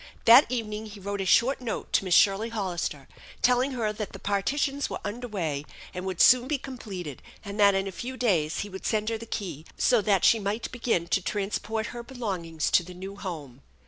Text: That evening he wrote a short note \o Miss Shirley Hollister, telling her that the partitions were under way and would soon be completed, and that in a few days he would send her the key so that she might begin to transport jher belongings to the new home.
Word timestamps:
That 0.25 0.49
evening 0.51 0.87
he 0.87 0.99
wrote 0.99 1.21
a 1.21 1.27
short 1.27 1.61
note 1.61 1.99
\o 2.01 2.03
Miss 2.05 2.15
Shirley 2.15 2.49
Hollister, 2.49 3.07
telling 3.43 3.73
her 3.73 3.93
that 3.93 4.13
the 4.13 4.17
partitions 4.17 4.89
were 4.89 4.97
under 5.05 5.27
way 5.27 5.63
and 5.93 6.07
would 6.07 6.19
soon 6.19 6.47
be 6.47 6.57
completed, 6.57 7.21
and 7.45 7.59
that 7.59 7.75
in 7.75 7.87
a 7.87 7.91
few 7.91 8.17
days 8.17 8.61
he 8.61 8.69
would 8.69 8.87
send 8.87 9.09
her 9.09 9.19
the 9.19 9.27
key 9.27 9.63
so 9.77 10.01
that 10.01 10.25
she 10.25 10.39
might 10.39 10.71
begin 10.71 11.05
to 11.09 11.21
transport 11.21 11.89
jher 11.91 12.01
belongings 12.01 12.71
to 12.71 12.81
the 12.83 12.95
new 12.95 13.15
home. 13.15 13.61